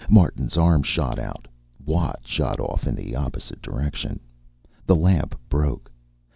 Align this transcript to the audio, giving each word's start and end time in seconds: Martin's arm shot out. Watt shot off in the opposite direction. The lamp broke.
Martin's 0.09 0.57
arm 0.57 0.81
shot 0.81 1.19
out. 1.19 1.47
Watt 1.85 2.21
shot 2.25 2.59
off 2.59 2.87
in 2.87 2.95
the 2.95 3.15
opposite 3.15 3.61
direction. 3.61 4.19
The 4.87 4.95
lamp 4.95 5.37
broke. 5.47 5.91